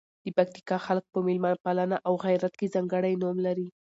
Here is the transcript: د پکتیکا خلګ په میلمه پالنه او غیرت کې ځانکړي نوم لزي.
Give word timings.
د 0.25 0.27
پکتیکا 0.37 0.77
خلګ 0.85 1.05
په 1.13 1.19
میلمه 1.25 1.51
پالنه 1.65 1.97
او 2.07 2.13
غیرت 2.25 2.53
کې 2.59 2.71
ځانکړي 2.75 3.13
نوم 3.21 3.37
لزي. 3.45 3.67